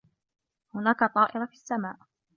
هناك 0.73 1.03
طائرة 1.13 1.45
في 1.45 1.53
السّماء. 1.53 1.97